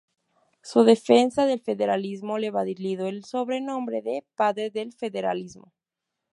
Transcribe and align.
Su 0.63 0.83
defensa 0.83 1.45
del 1.45 1.59
federalismo 1.61 2.39
le 2.39 2.49
valió 2.49 3.05
el 3.05 3.23
sobrenombre 3.23 4.01
de 4.01 4.25
"Padre 4.33 4.71
del 4.71 4.93
Federalismo". 4.93 5.71